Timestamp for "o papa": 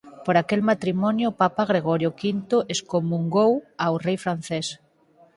1.29-1.63